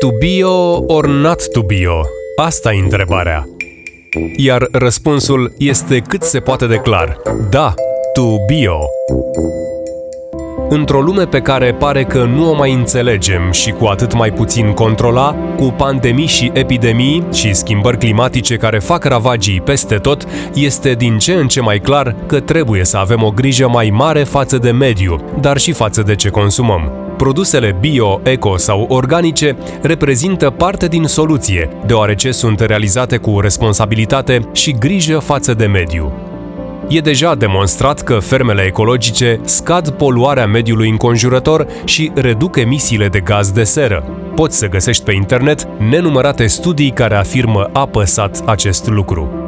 [0.00, 2.00] To bio or not to bio?
[2.36, 3.48] Asta e întrebarea.
[4.36, 7.16] Iar răspunsul este cât se poate de clar.
[7.50, 7.74] Da,
[8.12, 8.78] to bio.
[10.68, 14.72] Într-o lume pe care pare că nu o mai înțelegem și cu atât mai puțin
[14.72, 20.24] controla, cu pandemii și epidemii și schimbări climatice care fac ravagii peste tot,
[20.54, 24.22] este din ce în ce mai clar că trebuie să avem o grijă mai mare
[24.22, 27.05] față de mediu, dar și față de ce consumăm.
[27.16, 34.72] Produsele bio, eco sau organice reprezintă parte din soluție, deoarece sunt realizate cu responsabilitate și
[34.72, 36.12] grijă față de mediu.
[36.88, 43.50] E deja demonstrat că fermele ecologice scad poluarea mediului înconjurător și reduc emisiile de gaz
[43.50, 44.04] de seră.
[44.34, 49.45] Poți să găsești pe internet nenumărate studii care afirmă apăsat acest lucru.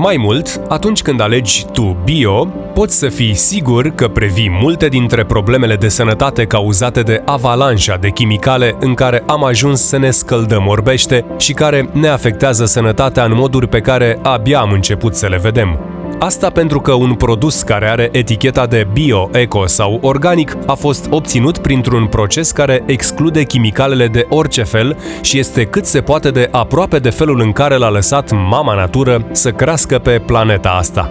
[0.00, 2.44] Mai mult, atunci când alegi tu bio,
[2.74, 8.10] poți să fii sigur că previi multe dintre problemele de sănătate cauzate de avalanșa de
[8.10, 13.32] chimicale în care am ajuns să ne scăldăm orbește și care ne afectează sănătatea în
[13.34, 15.87] moduri pe care abia am început să le vedem.
[16.20, 21.06] Asta pentru că un produs care are eticheta de bio, eco sau organic a fost
[21.10, 26.48] obținut printr-un proces care exclude chimicalele de orice fel și este cât se poate de
[26.50, 31.10] aproape de felul în care l-a lăsat mama natură să crească pe planeta asta.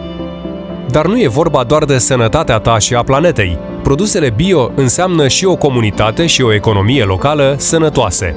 [0.90, 3.58] Dar nu e vorba doar de sănătatea ta și a planetei.
[3.84, 8.36] Produsele bio înseamnă și o comunitate și o economie locală sănătoase.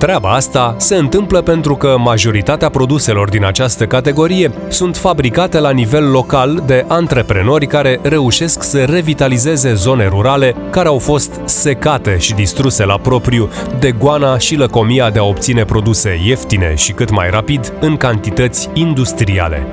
[0.00, 6.10] Treaba asta se întâmplă pentru că majoritatea produselor din această categorie sunt fabricate la nivel
[6.10, 12.84] local de antreprenori care reușesc să revitalizeze zone rurale care au fost secate și distruse
[12.84, 17.72] la propriu de goana și lăcomia de a obține produse ieftine și cât mai rapid
[17.80, 19.66] în cantități industriale.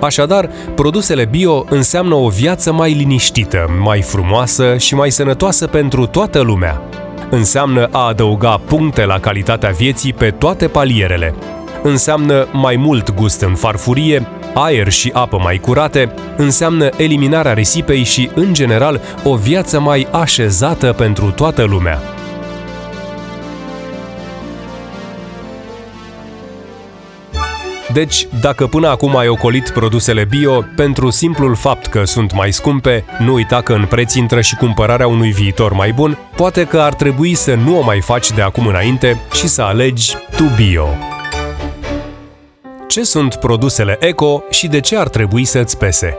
[0.00, 6.40] Așadar, produsele bio înseamnă o viață mai liniștită, mai frumoasă și mai sănătoasă pentru toată
[6.40, 6.82] lumea
[7.30, 11.34] înseamnă a adăuga puncte la calitatea vieții pe toate palierele.
[11.82, 18.30] Înseamnă mai mult gust în farfurie, aer și apă mai curate, înseamnă eliminarea risipei și,
[18.34, 22.00] în general, o viață mai așezată pentru toată lumea.
[27.96, 33.04] Deci, dacă până acum ai ocolit produsele bio, pentru simplul fapt că sunt mai scumpe,
[33.18, 36.94] nu uita că în preț intră și cumpărarea unui viitor mai bun, poate că ar
[36.94, 40.86] trebui să nu o mai faci de acum înainte și să alegi tu bio.
[42.88, 46.16] Ce sunt produsele eco și de ce ar trebui să-ți pese?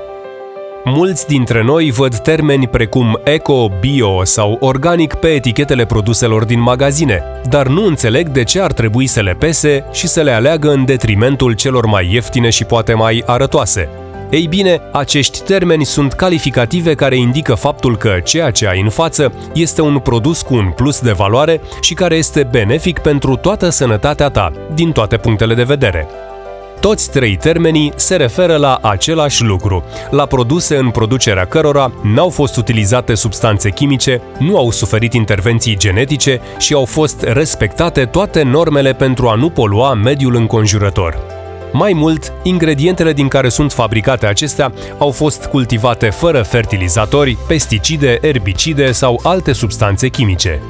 [0.90, 7.24] Mulți dintre noi văd termeni precum eco, bio sau organic pe etichetele produselor din magazine,
[7.50, 10.86] dar nu înțeleg de ce ar trebui să le pese și să le aleagă în
[10.86, 13.90] detrimentul celor mai ieftine și poate mai arătoase.
[14.30, 19.34] Ei bine, acești termeni sunt calificative care indică faptul că ceea ce ai în față
[19.54, 24.30] este un produs cu un plus de valoare și care este benefic pentru toată sănătatea
[24.30, 26.08] ta, din toate punctele de vedere.
[26.88, 32.58] Toți trei termenii se referă la același lucru, la produse în producerea cărora n-au fost
[32.58, 39.28] utilizate substanțe chimice, nu au suferit intervenții genetice și au fost respectate toate normele pentru
[39.28, 41.18] a nu polua mediul înconjurător.
[41.74, 48.92] Mai mult, ingredientele din care sunt fabricate acestea au fost cultivate fără fertilizatori, pesticide, erbicide
[48.92, 50.62] sau alte substanțe chimice.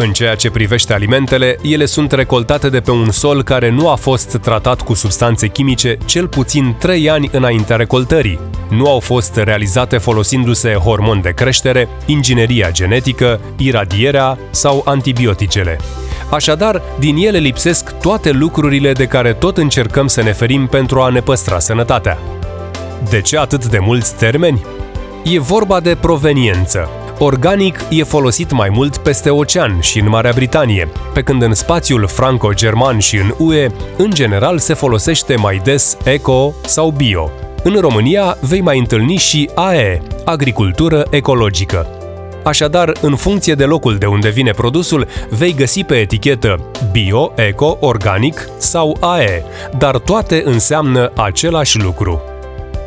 [0.00, 3.94] În ceea ce privește alimentele, ele sunt recoltate de pe un sol care nu a
[3.94, 8.38] fost tratat cu substanțe chimice cel puțin 3 ani înaintea recoltării.
[8.70, 15.78] Nu au fost realizate folosindu-se hormoni de creștere, ingineria genetică, iradierea sau antibioticele.
[16.30, 21.08] Așadar, din ele lipsesc toate lucrurile de care tot încercăm să ne ferim pentru a
[21.08, 22.18] ne păstra sănătatea.
[23.10, 24.64] De ce atât de mulți termeni?
[25.24, 26.88] E vorba de proveniență.
[27.20, 32.06] Organic e folosit mai mult peste ocean și în Marea Britanie, pe când în spațiul
[32.06, 37.30] franco-german și în UE, în general se folosește mai des eco sau bio.
[37.62, 41.86] În România vei mai întâlni și AE, agricultură ecologică.
[42.44, 46.60] Așadar, în funcție de locul de unde vine produsul, vei găsi pe etichetă
[46.92, 49.44] bio, eco, organic sau AE,
[49.78, 52.22] dar toate înseamnă același lucru.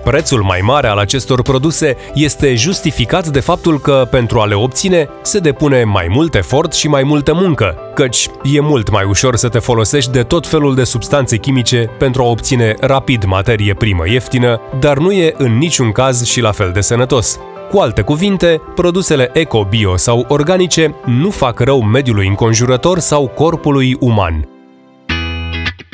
[0.03, 5.09] Prețul mai mare al acestor produse este justificat de faptul că pentru a le obține
[5.21, 9.49] se depune mai mult efort și mai multă muncă, căci e mult mai ușor să
[9.49, 14.61] te folosești de tot felul de substanțe chimice pentru a obține rapid materie primă ieftină,
[14.79, 17.39] dar nu e în niciun caz și la fel de sănătos.
[17.71, 23.97] Cu alte cuvinte, produsele eco, bio sau organice nu fac rău mediului înconjurător sau corpului
[23.99, 24.60] uman.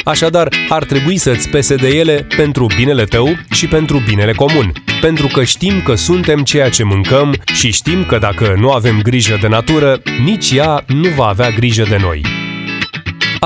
[0.08, 4.72] Așadar, ar trebui să-ți pese de ele pentru binele tău și pentru binele comun.
[5.02, 9.38] Pentru că știm că suntem ceea ce mâncăm și știm că dacă nu avem grijă
[9.42, 12.47] de natură, nici ea nu va avea grijă de noi.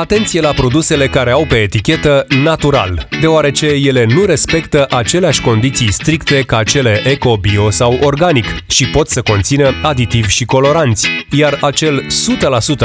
[0.02, 6.42] Atenție la produsele care au pe etichetă natural, deoarece ele nu respectă aceleași condiții stricte
[6.42, 12.06] ca cele eco, bio sau organic și pot să conțină aditivi și coloranți, iar acel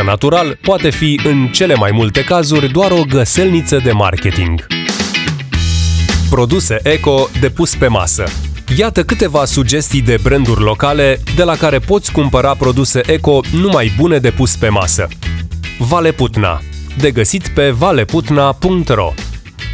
[0.01, 4.67] 100% natural poate fi în cele mai multe cazuri doar o găselniță de marketing.
[6.31, 8.25] Produse eco depus pe masă.
[8.77, 14.19] Iată câteva sugestii de branduri locale de la care poți cumpăra produse eco numai bune
[14.19, 15.09] de pus pe masă.
[15.79, 16.61] Vale Putna
[17.01, 19.13] de găsit pe valeputna.ro.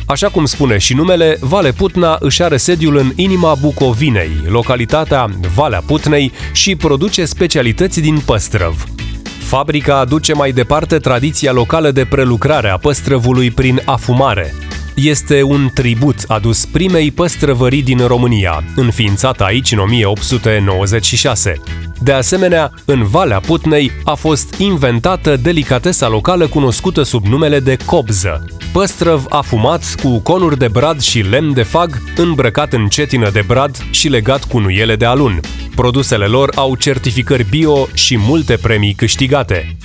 [0.07, 5.83] Așa cum spune și numele, Vale Putna își are sediul în inima Bucovinei, localitatea Valea
[5.87, 8.85] Putnei și produce specialități din păstrăv.
[9.39, 14.55] Fabrica aduce mai departe tradiția locală de prelucrare a păstrăvului prin afumare,
[14.95, 21.61] este un tribut adus primei păstrăvării din România, înființată aici în 1896.
[22.01, 28.45] De asemenea, în Valea Putnei a fost inventată delicatesa locală cunoscută sub numele de cobză.
[28.73, 33.77] Păstrăv afumat cu conuri de brad și lemn de fag, îmbrăcat în cetină de brad
[33.91, 35.41] și legat cu nuiele de alun.
[35.75, 39.77] Produsele lor au certificări bio și multe premii câștigate.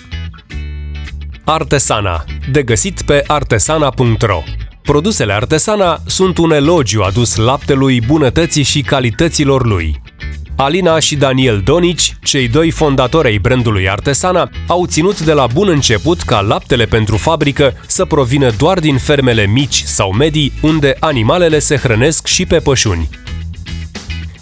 [1.43, 4.43] Artesana, de găsit pe artesana.ro
[4.87, 10.01] Produsele Artesana sunt un elogiu adus laptelui, bunătății și calităților lui.
[10.55, 15.67] Alina și Daniel Donici, cei doi fondatori ai brandului Artesana, au ținut de la bun
[15.67, 21.59] început ca laptele pentru fabrică să provină doar din fermele mici sau medii, unde animalele
[21.59, 23.09] se hrănesc și pe pășuni.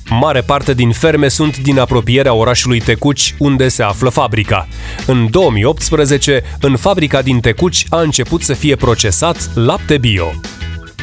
[0.10, 4.68] Mare parte din ferme sunt din apropierea orașului Tecuci, unde se află fabrica.
[5.06, 10.32] În 2018, în fabrica din Tecuci a început să fie procesat lapte bio.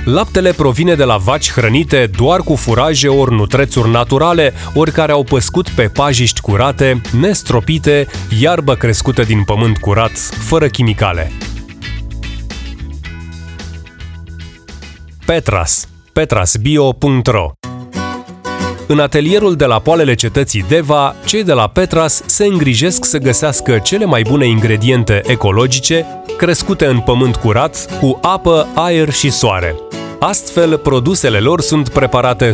[0.05, 5.25] Laptele provine de la vaci hrănite doar cu furaje ori nutrețuri naturale, ori care au
[5.25, 8.07] păscut pe pajiști curate, nestropite,
[8.41, 11.33] iarbă crescută din pământ curat, fără chimicale.
[15.25, 17.62] Petras petrasbio.ro
[18.93, 23.79] în atelierul de la poalele cetății Deva, cei de la Petras se îngrijesc să găsească
[23.79, 26.07] cele mai bune ingrediente ecologice,
[26.37, 29.75] crescute în pământ curat, cu apă, aer și soare.
[30.19, 32.51] Astfel, produsele lor sunt preparate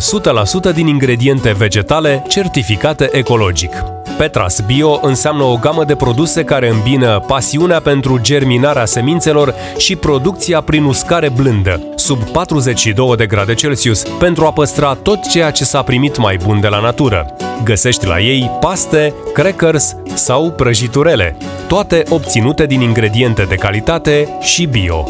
[0.70, 3.72] 100% din ingrediente vegetale certificate ecologic.
[4.18, 10.60] Petras Bio înseamnă o gamă de produse care îmbină pasiunea pentru germinarea semințelor și producția
[10.60, 15.82] prin uscare blândă, sub 42 de grade Celsius, pentru a păstra tot ceea ce s-a
[15.82, 17.36] primit mai bun de la natură.
[17.64, 25.08] Găsești la ei paste, crackers sau prăjiturele, toate obținute din ingrediente de calitate și bio.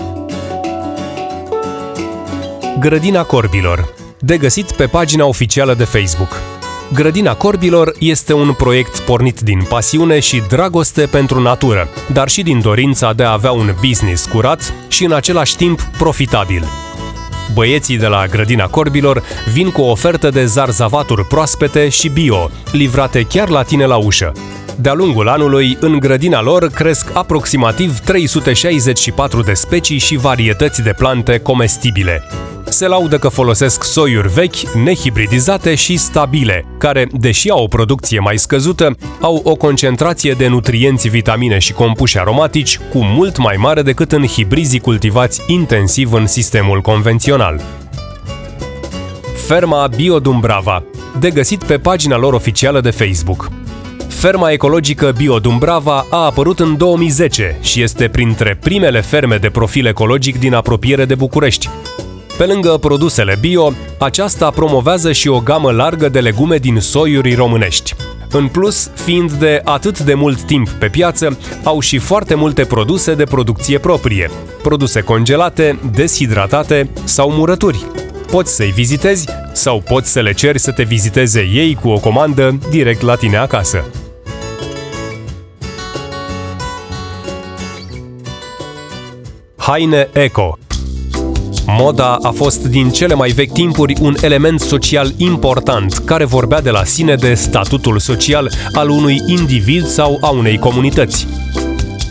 [2.79, 6.41] Grădina Corbilor de găsit pe pagina oficială de Facebook.
[6.93, 12.61] Grădina Corbilor este un proiect pornit din pasiune și dragoste pentru natură, dar și din
[12.61, 16.88] dorința de a avea un business curat și în același timp profitabil.
[17.55, 19.23] Băieții de la Grădina Corbilor
[19.53, 24.33] vin cu o ofertă de zarzavaturi proaspete și bio, livrate chiar la tine la ușă.
[24.81, 31.39] De-a lungul anului, în grădina lor cresc aproximativ 364 de specii și varietăți de plante
[31.39, 32.23] comestibile.
[32.65, 38.39] Se laudă că folosesc soiuri vechi, nehibridizate și stabile, care, deși au o producție mai
[38.39, 44.13] scăzută, au o concentrație de nutrienți, vitamine și compuși aromatici cu mult mai mare decât
[44.13, 47.61] în hibrizii cultivați intensiv în sistemul convențional.
[49.47, 50.83] Ferma Bio Dumbrava,
[51.21, 53.51] de găsit pe pagina lor oficială de Facebook.
[54.19, 59.87] Ferma ecologică Bio Dumbrava a apărut în 2010 și este printre primele ferme de profil
[59.87, 61.69] ecologic din apropiere de București.
[62.39, 67.95] Pe lângă produsele bio, aceasta promovează și o gamă largă de legume din soiuri românești.
[68.31, 73.15] În plus, fiind de atât de mult timp pe piață, au și foarte multe produse
[73.15, 74.31] de producție proprie,
[74.63, 77.87] produse congelate, deshidratate sau murături.
[78.31, 82.59] Poți să-i vizitezi sau poți să le ceri să te viziteze ei cu o comandă
[82.71, 83.85] direct la tine acasă.
[89.69, 90.59] Haine Eco
[91.67, 96.71] Moda a fost din cele mai vechi timpuri un element social important, care vorbea de
[96.71, 101.27] la sine de statutul social al unui individ sau a unei comunități.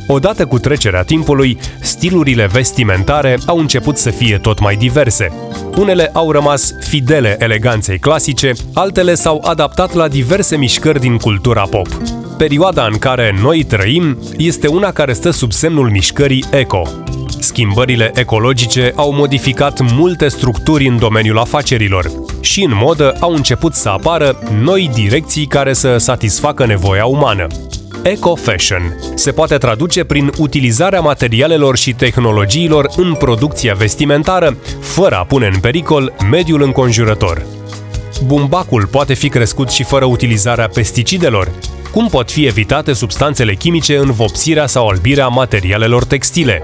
[0.08, 5.32] Odată cu trecerea timpului, stilurile vestimentare au început să fie tot mai diverse.
[5.78, 11.88] Unele au rămas fidele eleganței clasice, altele s-au adaptat la diverse mișcări din cultura pop.
[12.38, 16.82] Perioada în care noi trăim este una care stă sub semnul mișcării eco,
[17.40, 23.90] Schimbările ecologice au modificat multe structuri în domeniul afacerilor și în modă au început să
[23.90, 27.48] apară noi direcții care să satisfacă nevoia umană.
[28.04, 28.96] eco-fashion.
[29.16, 35.60] Se poate traduce prin utilizarea materialelor și tehnologiilor în producția vestimentară, fără a pune în
[35.60, 37.46] pericol mediul înconjurător.
[38.26, 41.52] Bumbacul poate fi crescut și fără utilizarea pesticidelor.
[41.92, 46.62] Cum pot fi evitate substanțele chimice în vopsirea sau albirea materialelor textile?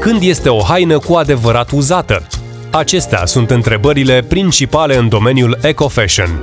[0.00, 2.26] Când este o haină cu adevărat uzată?
[2.70, 6.42] Acestea sunt întrebările principale în domeniul eco-fashion.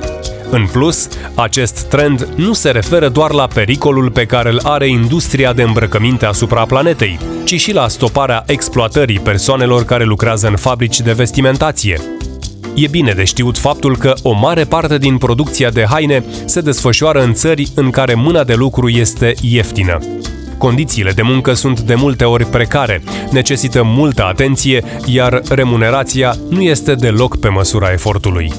[0.49, 5.53] În plus, acest trend nu se referă doar la pericolul pe care îl are industria
[5.53, 11.11] de îmbrăcăminte asupra planetei, ci și la stoparea exploatării persoanelor care lucrează în fabrici de
[11.11, 12.01] vestimentație.
[12.75, 17.23] E bine de știut faptul că o mare parte din producția de haine se desfășoară
[17.23, 19.97] în țări în care mâna de lucru este ieftină.
[20.61, 26.95] Condițiile de muncă sunt de multe ori precare, necesită multă atenție, iar remunerația nu este
[26.95, 28.53] deloc pe măsura efortului.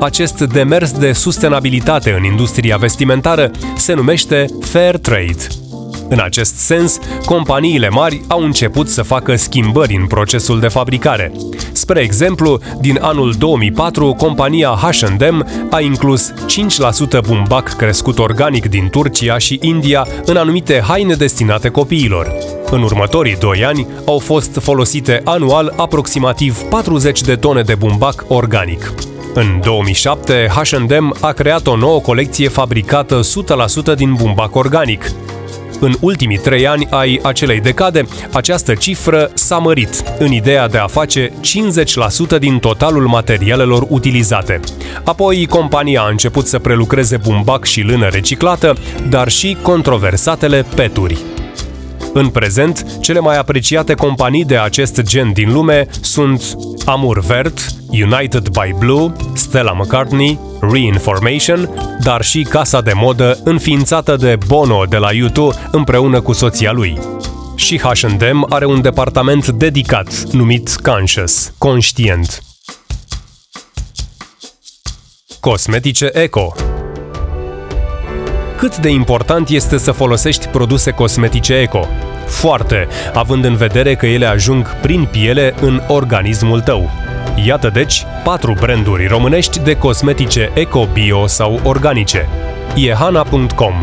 [0.00, 5.46] Acest demers de sustenabilitate în industria vestimentară se numește Fair Trade.
[6.08, 11.32] În acest sens, companiile mari au început să facă schimbări în procesul de fabricare.
[11.72, 19.38] Spre exemplu, din anul 2004, compania H&M a inclus 5% bumbac crescut organic din Turcia
[19.38, 22.32] și India în anumite haine destinate copiilor.
[22.70, 28.92] În următorii doi ani au fost folosite anual aproximativ 40 de tone de bumbac organic.
[29.34, 33.20] În 2007, H&M a creat o nouă colecție fabricată
[33.92, 35.12] 100% din bumbac organic.
[35.80, 40.86] În ultimii trei ani ai acelei decade, această cifră s-a mărit, în ideea de a
[40.86, 41.32] face
[42.36, 44.60] 50% din totalul materialelor utilizate.
[45.04, 48.76] Apoi, compania a început să prelucreze bumbac și lână reciclată,
[49.08, 51.18] dar și controversatele peturi.
[52.12, 58.48] În prezent, cele mai apreciate companii de acest gen din lume sunt Amur Vert, United
[58.48, 61.70] by Blue, Stella McCartney, Reinformation,
[62.02, 66.98] dar și casa de modă înființată de Bono de la YouTube împreună cu soția lui.
[67.56, 72.42] Și H&M are un departament dedicat, numit Conscious, conștient.
[75.40, 76.52] Cosmetice Eco
[78.58, 81.88] cât de important este să folosești produse cosmetice eco.
[82.26, 86.90] Foarte, având în vedere că ele ajung prin piele în organismul tău.
[87.46, 92.28] Iată deci patru branduri românești de cosmetice eco-bio sau organice.
[92.74, 93.74] Iehana.com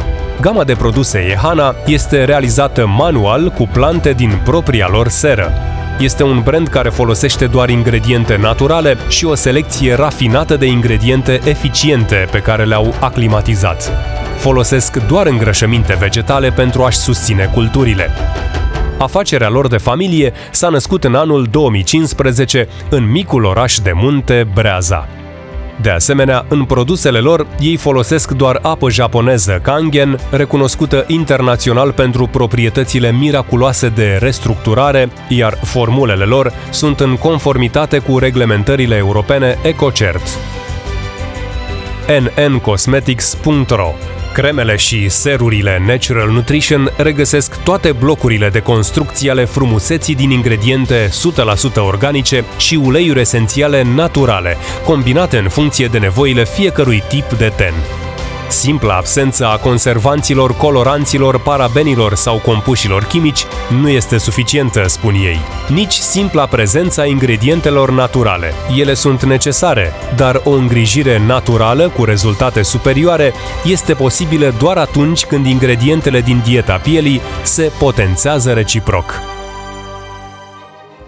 [0.42, 5.52] Gama de produse Ehana este realizată manual cu plante din propria lor seră.
[6.00, 12.28] Este un brand care folosește doar ingrediente naturale și o selecție rafinată de ingrediente eficiente
[12.32, 13.92] pe care le-au aclimatizat
[14.38, 18.10] folosesc doar îngrășăminte vegetale pentru a-și susține culturile.
[18.98, 25.08] Afacerea lor de familie s-a născut în anul 2015 în micul oraș de munte Breaza.
[25.82, 33.12] De asemenea, în produsele lor, ei folosesc doar apă japoneză Kangen, recunoscută internațional pentru proprietățile
[33.12, 40.28] miraculoase de restructurare, iar formulele lor sunt în conformitate cu reglementările europene EcoCert.
[42.48, 51.10] nncosmetics.ro Cremele și serurile Natural Nutrition regăsesc toate blocurile de construcție ale frumuseții din ingrediente
[51.10, 57.74] 100% organice și uleiuri esențiale naturale, combinate în funcție de nevoile fiecărui tip de ten.
[58.48, 63.46] Simpla absență a conservanților, coloranților, parabenilor sau compușilor chimici
[63.82, 65.40] nu este suficientă, spun ei.
[65.68, 68.54] Nici simpla prezența ingredientelor naturale.
[68.78, 73.34] Ele sunt necesare, dar o îngrijire naturală cu rezultate superioare
[73.64, 79.14] este posibilă doar atunci când ingredientele din dieta pielii se potențează reciproc.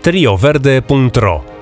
[0.01, 1.56] trioverde.ro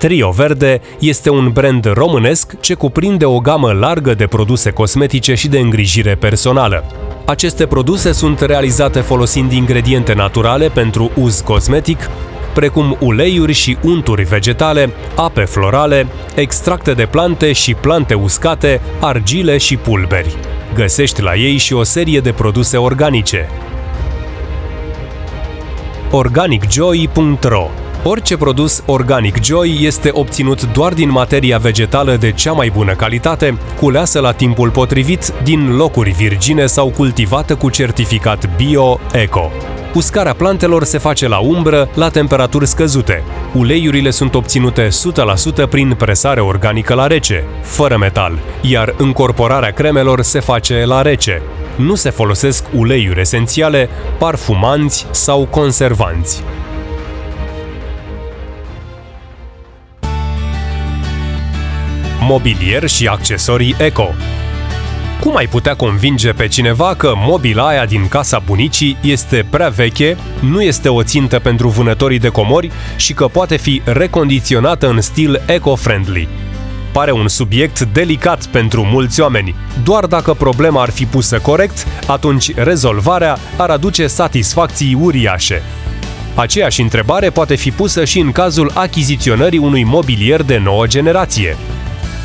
[0.00, 5.48] Trio Verde este un brand românesc ce cuprinde o gamă largă de produse cosmetice și
[5.48, 6.84] de îngrijire personală.
[7.26, 12.10] Aceste produse sunt realizate folosind ingrediente naturale pentru uz cosmetic,
[12.54, 19.76] precum uleiuri și unturi vegetale, ape florale, extracte de plante și plante uscate, argile și
[19.76, 20.36] pulberi.
[20.74, 23.48] Găsești la ei și o serie de produse organice.
[26.10, 27.70] organicjoy.ro
[28.04, 33.58] Orice produs Organic Joy este obținut doar din materia vegetală de cea mai bună calitate,
[33.78, 39.50] culeasă la timpul potrivit, din locuri virgine sau cultivată cu certificat Bio-Eco.
[39.94, 43.22] Uscarea plantelor se face la umbră, la temperaturi scăzute.
[43.54, 44.88] Uleiurile sunt obținute
[45.64, 51.42] 100% prin presare organică la rece, fără metal, iar încorporarea cremelor se face la rece.
[51.76, 53.88] Nu se folosesc uleiuri esențiale,
[54.18, 56.42] parfumanți sau conservanți.
[62.20, 64.14] Mobilier și accesorii eco.
[65.20, 70.16] Cum ai putea convinge pe cineva că mobila aia din casa bunicii este prea veche,
[70.40, 75.40] nu este o țintă pentru vânătorii de comori și că poate fi recondiționată în stil
[75.46, 76.28] eco-friendly?
[76.92, 79.54] Pare un subiect delicat pentru mulți oameni.
[79.84, 85.62] Doar dacă problema ar fi pusă corect, atunci rezolvarea ar aduce satisfacții uriașe.
[86.34, 91.56] Aceeași întrebare poate fi pusă și în cazul achiziționării unui mobilier de nouă generație.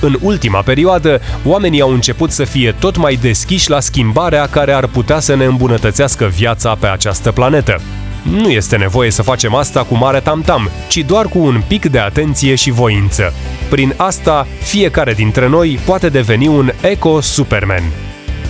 [0.02, 4.88] În ultima perioadă, oamenii au început să fie tot mai deschiși la schimbarea care ar
[4.88, 7.82] putea să ne îmbunătățească viața pe această planetă.
[8.32, 12.00] Nu este nevoie să facem asta cu mare tamtam, ci doar cu un pic de
[12.00, 13.34] atenție și voință.
[13.70, 17.84] Prin asta, fiecare dintre noi poate deveni un eco-superman.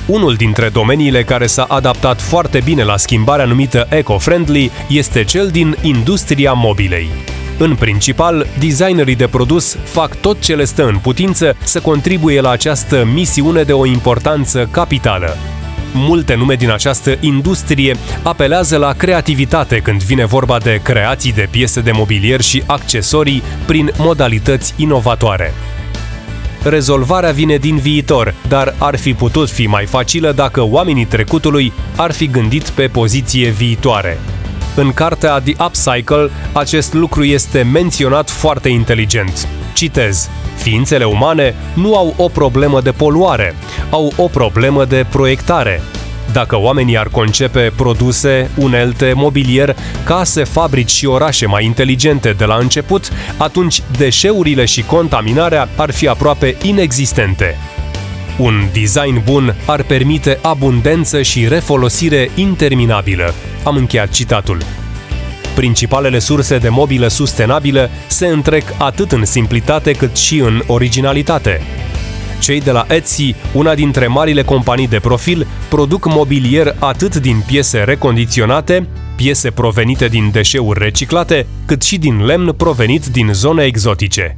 [0.05, 5.77] Unul dintre domeniile care s-a adaptat foarte bine la schimbarea numită eco-friendly este cel din
[5.81, 7.09] industria mobilei.
[7.57, 12.49] În principal, designerii de produs fac tot ce le stă în putință să contribuie la
[12.49, 15.37] această misiune de o importanță capitală.
[15.93, 21.81] Multe nume din această industrie apelează la creativitate când vine vorba de creații de piese
[21.81, 25.53] de mobilier și accesorii prin modalități inovatoare.
[26.63, 32.11] Rezolvarea vine din viitor, dar ar fi putut fi mai facilă dacă oamenii trecutului ar
[32.11, 34.19] fi gândit pe poziție viitoare.
[34.75, 39.47] În cartea The Upcycle, acest lucru este menționat foarte inteligent.
[39.73, 40.29] Citez.
[40.55, 43.55] Ființele umane nu au o problemă de poluare,
[43.89, 45.81] au o problemă de proiectare.
[46.31, 52.55] Dacă oamenii ar concepe produse, unelte, mobilier, case, fabrici și orașe mai inteligente de la
[52.55, 57.57] început, atunci deșeurile și contaminarea ar fi aproape inexistente.
[58.37, 63.33] Un design bun ar permite abundență și refolosire interminabilă.
[63.65, 64.57] Am încheiat citatul.
[65.55, 71.61] Principalele surse de mobilă sustenabilă se întrec atât în simplitate cât și în originalitate.
[72.39, 77.77] Cei de la Etsy, una dintre marile companii de profil, produc mobilier atât din piese
[77.77, 84.37] recondiționate, piese provenite din deșeuri reciclate, cât și din lemn provenit din zone exotice.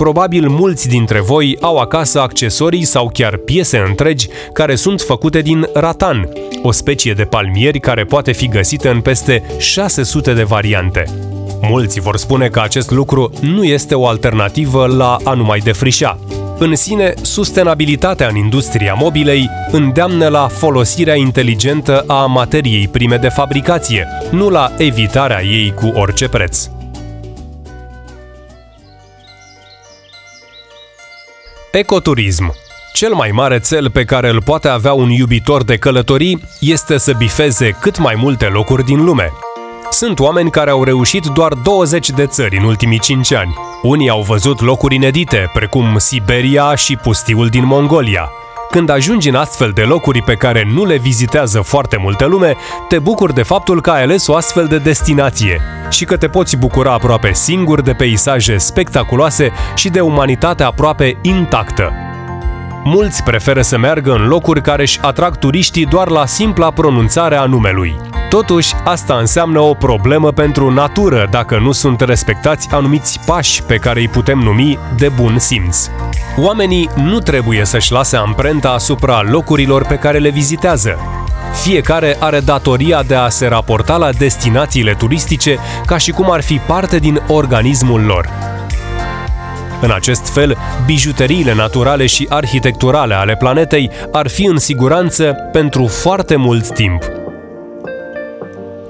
[0.00, 5.68] Probabil mulți dintre voi au acasă accesorii sau chiar piese întregi care sunt făcute din
[5.74, 6.28] ratan,
[6.62, 11.04] o specie de palmieri care poate fi găsită în peste 600 de variante.
[11.62, 16.18] Mulți vor spune că acest lucru nu este o alternativă la a nu mai defrișa.
[16.58, 24.06] În sine, sustenabilitatea în industria mobilei îndeamnă la folosirea inteligentă a materiei prime de fabricație,
[24.30, 26.68] nu la evitarea ei cu orice preț.
[31.72, 32.54] Ecoturism
[32.92, 37.12] cel mai mare cel pe care îl poate avea un iubitor de călătorii este să
[37.18, 39.32] bifeze cât mai multe locuri din lume.
[39.90, 43.54] Sunt oameni care au reușit doar 20 de țări în ultimii 5 ani.
[43.82, 48.30] Unii au văzut locuri inedite, precum Siberia și pustiul din Mongolia.
[48.70, 52.56] Când ajungi în astfel de locuri pe care nu le vizitează foarte multă lume,
[52.88, 56.56] te bucuri de faptul că ai ales o astfel de destinație și că te poți
[56.56, 61.92] bucura aproape singur de peisaje spectaculoase și de umanitate aproape intactă.
[62.84, 67.44] Mulți preferă să meargă în locuri care își atrag turiștii doar la simpla pronunțare a
[67.44, 68.09] numelui.
[68.30, 74.00] Totuși, asta înseamnă o problemă pentru natură dacă nu sunt respectați anumiți pași pe care
[74.00, 75.88] îi putem numi de bun simț.
[76.36, 80.98] Oamenii nu trebuie să-și lase amprenta asupra locurilor pe care le vizitează.
[81.52, 86.60] Fiecare are datoria de a se raporta la destinațiile turistice ca și cum ar fi
[86.66, 88.28] parte din organismul lor.
[89.80, 96.36] În acest fel, bijuteriile naturale și arhitecturale ale planetei ar fi în siguranță pentru foarte
[96.36, 97.19] mult timp.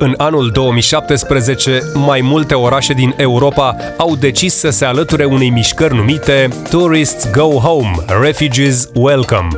[0.03, 5.95] În anul 2017, mai multe orașe din Europa au decis să se alăture unei mișcări
[5.95, 7.91] numite Tourists Go Home,
[8.23, 9.49] Refugees Welcome.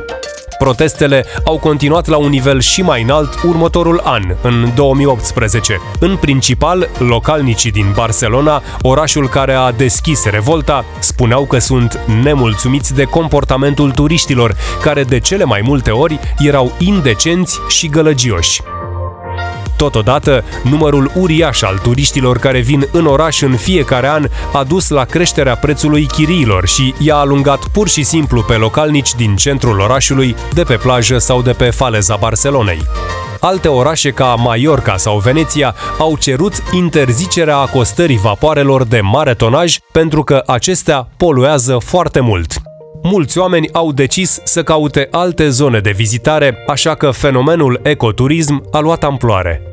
[0.57, 5.79] Protestele au continuat la un nivel și mai înalt următorul an, în 2018.
[5.99, 13.03] În principal, localnicii din Barcelona, orașul care a deschis revolta, spuneau că sunt nemulțumiți de
[13.03, 18.61] comportamentul turiștilor, care de cele mai multe ori erau indecenți și gălăgioși.
[19.83, 25.05] Totodată, numărul uriaș al turiștilor care vin în oraș în fiecare an a dus la
[25.05, 30.63] creșterea prețului chiriilor și i-a alungat pur și simplu pe localnici din centrul orașului, de
[30.63, 32.81] pe plajă sau de pe faleza Barcelonei.
[33.39, 40.23] Alte orașe ca Mallorca sau Veneția au cerut interzicerea acostării vapoarelor de mare tonaj pentru
[40.23, 42.61] că acestea poluează foarte mult
[43.03, 48.79] mulți oameni au decis să caute alte zone de vizitare, așa că fenomenul ecoturism a
[48.79, 49.72] luat amploare.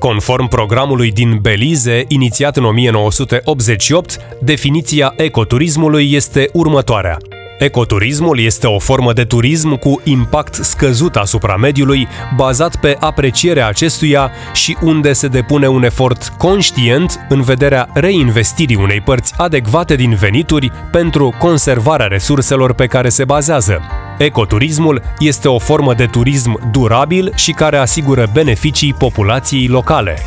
[0.00, 7.16] Conform programului din Belize, inițiat în 1988, definiția ecoturismului este următoarea.
[7.58, 14.30] Ecoturismul este o formă de turism cu impact scăzut asupra mediului, bazat pe aprecierea acestuia
[14.52, 20.72] și unde se depune un efort conștient în vederea reinvestirii unei părți adecvate din venituri
[20.92, 23.99] pentru conservarea resurselor pe care se bazează.
[24.20, 30.18] Ecoturismul este o formă de turism durabil și care asigură beneficii populației locale.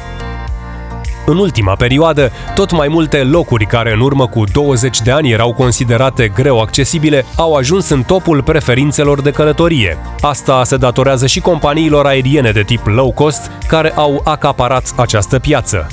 [1.26, 5.54] În ultima perioadă, tot mai multe locuri care în urmă cu 20 de ani erau
[5.54, 9.98] considerate greu accesibile au ajuns în topul preferințelor de călătorie.
[10.22, 15.88] Asta se datorează și companiilor aeriene de tip low cost care au acaparat această piață.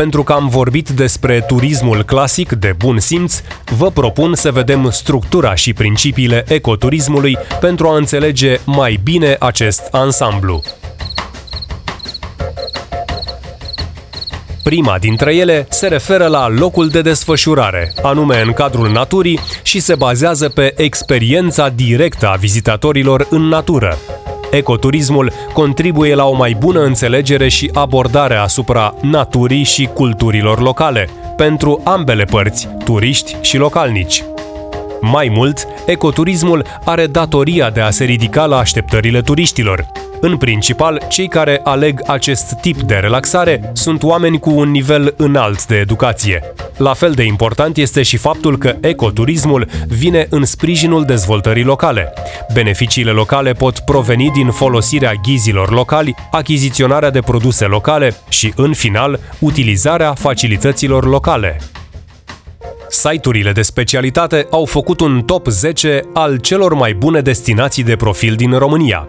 [0.00, 3.40] Pentru că am vorbit despre turismul clasic de bun simț,
[3.76, 10.62] vă propun să vedem structura și principiile ecoturismului pentru a înțelege mai bine acest ansamblu.
[14.62, 19.94] Prima dintre ele se referă la locul de desfășurare, anume în cadrul naturii și se
[19.94, 23.98] bazează pe experiența directă a vizitatorilor în natură.
[24.50, 31.80] Ecoturismul contribuie la o mai bună înțelegere și abordare asupra naturii și culturilor locale, pentru
[31.84, 34.24] ambele părți, turiști și localnici.
[35.00, 39.86] Mai mult, ecoturismul are datoria de a se ridica la așteptările turiștilor,
[40.20, 45.66] în principal, cei care aleg acest tip de relaxare sunt oameni cu un nivel înalt
[45.66, 46.42] de educație.
[46.76, 52.12] La fel de important este și faptul că ecoturismul vine în sprijinul dezvoltării locale.
[52.52, 59.20] Beneficiile locale pot proveni din folosirea ghizilor locali, achiziționarea de produse locale și, în final,
[59.38, 61.58] utilizarea facilităților locale.
[62.90, 68.34] Site-urile de specialitate au făcut un top 10 al celor mai bune destinații de profil
[68.34, 69.08] din România.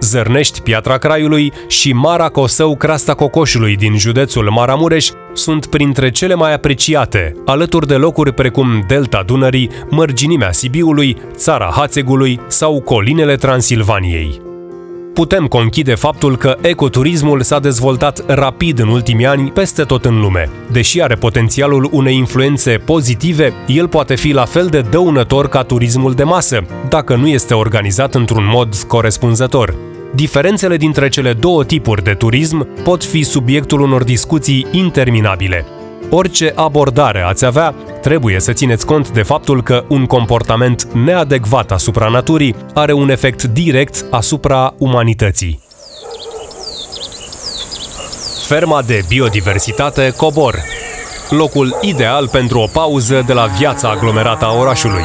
[0.00, 6.54] Zărnești Piatra Craiului și Mara Cosău Crasta Cocoșului din județul Maramureș sunt printre cele mai
[6.54, 14.45] apreciate, alături de locuri precum Delta Dunării, Mărginimea Sibiului, Țara Hațegului sau Colinele Transilvaniei
[15.16, 20.50] putem conchide faptul că ecoturismul s-a dezvoltat rapid în ultimii ani peste tot în lume.
[20.70, 26.12] Deși are potențialul unei influențe pozitive, el poate fi la fel de dăunător ca turismul
[26.12, 29.74] de masă, dacă nu este organizat într-un mod corespunzător.
[30.14, 35.64] Diferențele dintre cele două tipuri de turism pot fi subiectul unor discuții interminabile.
[36.10, 37.74] Orice abordare ați avea,
[38.06, 43.42] trebuie să țineți cont de faptul că un comportament neadecvat asupra naturii are un efect
[43.42, 45.62] direct asupra umanității.
[48.46, 50.62] Ferma de biodiversitate Cobor
[51.30, 55.02] Locul ideal pentru o pauză de la viața aglomerată a orașului.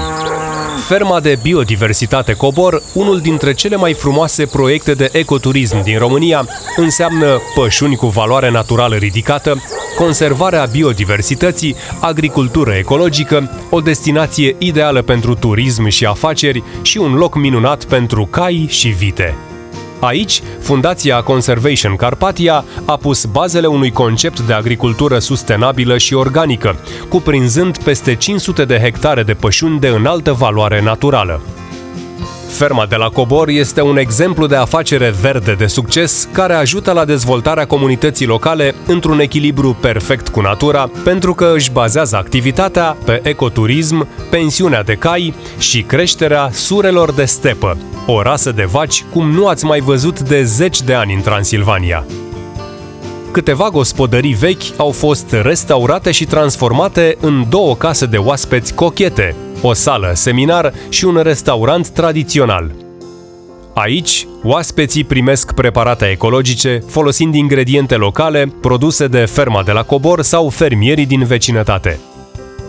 [0.88, 7.42] Ferma de biodiversitate Cobor, unul dintre cele mai frumoase proiecte de ecoturism din România, înseamnă
[7.56, 9.64] pășuni cu valoare naturală ridicată,
[9.98, 17.86] conservarea biodiversității, agricultură ecologică, o destinație ideală pentru turism și afaceri și un loc minunat
[17.86, 19.51] pentru cai și vite.
[20.02, 26.76] Aici, Fundația Conservation Carpatia a pus bazele unui concept de agricultură sustenabilă și organică,
[27.10, 31.42] cuprinzând peste 500 de hectare de pășuni de înaltă valoare naturală.
[32.52, 37.06] Ferma de la Cobor este un exemplu de afacere verde de succes care ajută la
[37.06, 44.08] dezvoltarea comunității locale într-un echilibru perfect cu natura, pentru că își bazează activitatea pe ecoturism,
[44.30, 49.66] pensiunea de cai și creșterea surelor de stepă, o rasă de vaci cum nu ați
[49.66, 52.06] mai văzut de zeci de ani în Transilvania.
[53.32, 59.74] Câteva gospodării vechi au fost restaurate și transformate în două case de oaspeți cochete, o
[59.74, 62.72] sală seminar și un restaurant tradițional.
[63.74, 70.50] Aici, oaspeții primesc preparate ecologice, folosind ingrediente locale, produse de ferma de la Cobor sau
[70.50, 72.00] fermierii din vecinătate.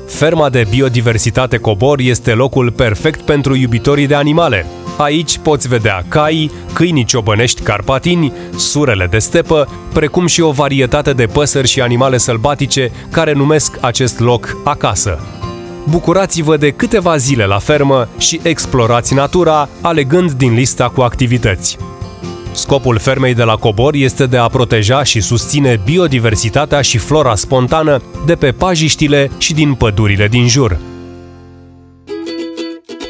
[0.09, 4.67] Ferma de biodiversitate Cobor este locul perfect pentru iubitorii de animale.
[4.99, 11.27] Aici poți vedea cai, câinii ciobănești carpatini, surele de stepă, precum și o varietate de
[11.27, 15.42] păsări și animale sălbatice care numesc acest loc acasă
[15.91, 21.77] bucurați-vă de câteva zile la fermă și explorați natura, alegând din lista cu activități.
[22.53, 28.03] Scopul fermei de la Cobor este de a proteja și susține biodiversitatea și flora spontană
[28.27, 30.79] de pe pajiștile și din pădurile din jur.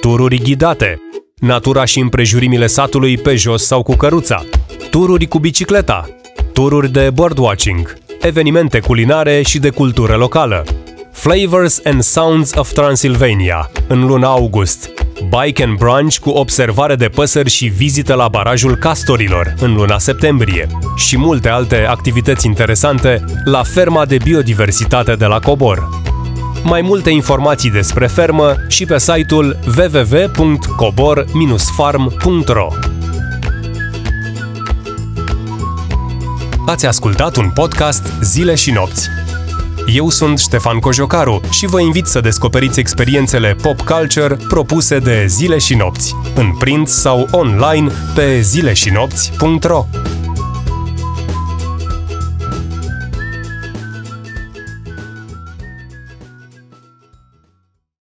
[0.00, 1.00] Tururi ghidate.
[1.34, 4.44] Natura și împrejurimile satului pe jos sau cu căruța.
[4.90, 6.08] Tururi cu bicicleta.
[6.52, 7.94] Tururi de birdwatching.
[8.20, 10.64] Evenimente culinare și de cultură locală
[11.12, 14.90] Flavors and Sounds of Transylvania, în luna august,
[15.28, 20.66] Bike and Brunch cu observare de păsări și vizită la barajul Castorilor în luna septembrie
[20.96, 25.88] și multe alte activități interesante la ferma de biodiversitate de la Cobor.
[26.62, 32.68] Mai multe informații despre fermă și pe site-ul www.cobor-farm.ro
[36.66, 39.08] Ați ascultat un podcast Zile și nopți.
[39.86, 45.58] Eu sunt Ștefan Cojocaru și vă invit să descoperiți experiențele pop culture propuse de Zile
[45.58, 49.86] și Nopți, în print sau online pe zileșinopți.ro.